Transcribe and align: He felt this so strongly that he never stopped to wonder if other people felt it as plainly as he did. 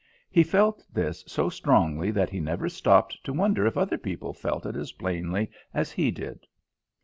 He 0.31 0.41
felt 0.41 0.83
this 0.91 1.23
so 1.27 1.47
strongly 1.47 2.09
that 2.09 2.31
he 2.31 2.39
never 2.39 2.69
stopped 2.69 3.23
to 3.23 3.33
wonder 3.33 3.67
if 3.67 3.77
other 3.77 3.99
people 3.99 4.33
felt 4.33 4.65
it 4.65 4.75
as 4.75 4.93
plainly 4.93 5.51
as 5.75 5.91
he 5.91 6.09
did. 6.09 6.47